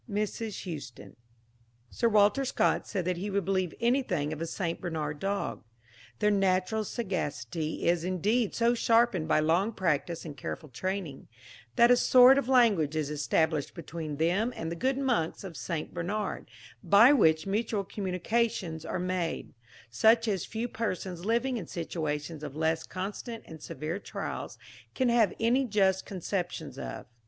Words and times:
MRS. 0.09 0.63
HOUSTOUN. 0.63 1.15
Sir 1.91 2.09
Walter 2.09 2.43
Scott 2.43 2.87
said 2.87 3.05
that 3.05 3.17
he 3.17 3.29
would 3.29 3.45
believe 3.45 3.75
anything 3.79 4.33
of 4.33 4.41
a 4.41 4.47
St. 4.47 4.81
Bernard 4.81 5.19
dog. 5.19 5.63
Their 6.17 6.31
natural 6.31 6.83
sagacity 6.83 7.87
is, 7.87 8.03
indeed, 8.03 8.55
so 8.55 8.73
sharpened 8.73 9.27
by 9.27 9.39
long 9.41 9.71
practice 9.73 10.25
and 10.25 10.35
careful 10.35 10.69
training, 10.69 11.27
that 11.75 11.91
a 11.91 11.95
sort 11.95 12.39
of 12.39 12.49
language 12.49 12.95
is 12.95 13.11
established 13.11 13.75
between 13.75 14.15
them 14.17 14.51
and 14.55 14.71
the 14.71 14.75
good 14.75 14.97
monks 14.97 15.43
of 15.43 15.55
St. 15.55 15.93
Bernard, 15.93 16.49
by 16.83 17.13
which 17.13 17.45
mutual 17.45 17.83
communications 17.83 18.83
are 18.83 18.97
made, 18.97 19.53
such 19.91 20.27
as 20.27 20.45
few 20.45 20.67
persons 20.67 21.25
living 21.25 21.57
in 21.57 21.67
situations 21.67 22.41
of 22.43 22.55
less 22.55 22.87
constant 22.87 23.43
and 23.45 23.61
severe 23.61 23.99
trials 23.99 24.57
can 24.95 25.09
have 25.09 25.31
any 25.39 25.63
just 25.63 26.07
conceptions 26.07 26.79
of. 26.79 27.05